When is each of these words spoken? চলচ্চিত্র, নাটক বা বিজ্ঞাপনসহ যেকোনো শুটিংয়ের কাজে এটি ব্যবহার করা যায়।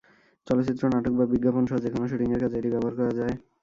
চলচ্চিত্র, 0.47 0.83
নাটক 0.93 1.13
বা 1.19 1.25
বিজ্ঞাপনসহ 1.33 1.77
যেকোনো 1.85 2.05
শুটিংয়ের 2.07 2.41
কাজে 2.43 2.55
এটি 2.59 2.69
ব্যবহার 2.73 2.93
করা 2.99 3.13
যায়। 3.19 3.35